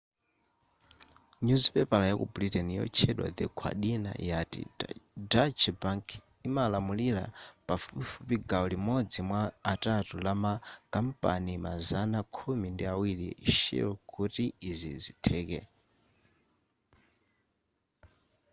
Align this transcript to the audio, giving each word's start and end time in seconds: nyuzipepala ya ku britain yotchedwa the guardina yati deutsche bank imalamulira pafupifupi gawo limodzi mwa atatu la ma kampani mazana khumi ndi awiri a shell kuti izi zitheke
nyuzipepala 1.45 2.03
ya 2.09 2.15
ku 2.19 2.25
britain 2.33 2.67
yotchedwa 2.79 3.27
the 3.37 3.45
guardina 3.59 4.11
yati 4.29 4.61
deutsche 5.31 5.71
bank 5.81 6.05
imalamulira 6.47 7.23
pafupifupi 7.67 8.35
gawo 8.49 8.65
limodzi 8.73 9.19
mwa 9.29 9.41
atatu 9.73 10.13
la 10.25 10.33
ma 10.43 10.53
kampani 10.93 11.53
mazana 11.65 12.19
khumi 12.35 12.67
ndi 12.71 12.83
awiri 12.93 13.27
a 13.33 13.47
shell 13.59 13.89
kuti 14.13 14.45
izi 14.69 14.91
zitheke 15.03 15.59